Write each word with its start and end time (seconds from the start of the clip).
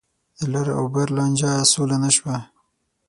د 0.37 0.39
لر 0.53 0.67
او 0.79 0.85
بر 0.93 1.07
لانجه 1.17 1.51
سوله 1.71 1.97
نه 2.03 2.11
شوه. 2.17 2.35